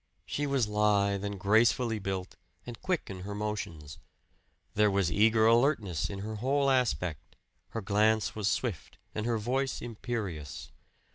She 0.25 0.47
was 0.47 0.67
lithe 0.67 1.23
and 1.23 1.39
gracefully 1.39 1.99
built, 1.99 2.35
and 2.65 2.81
quick 2.81 3.07
in 3.11 3.19
her 3.19 3.35
motions. 3.35 3.99
There 4.73 4.89
was 4.89 5.11
eager 5.11 5.45
alertness 5.45 6.09
in 6.09 6.21
her 6.21 6.37
whole 6.37 6.71
aspect; 6.71 7.35
her 7.67 7.81
glance 7.81 8.33
was 8.33 8.47
swift 8.47 8.97
and 9.13 9.27
her 9.27 9.37
voice 9.37 9.79
imperious. 9.79 10.71